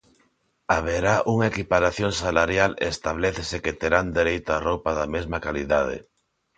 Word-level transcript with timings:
Haberá 0.73 1.15
unha 1.33 1.49
equiparación 1.53 2.11
salarial 2.23 2.71
e 2.83 2.85
establécese 2.95 3.57
que 3.63 3.77
terán 3.81 4.07
dereito 4.17 4.49
a 4.53 4.63
roupa 4.67 4.91
da 4.99 5.07
mesma 5.15 5.37
calidade. 5.45 5.97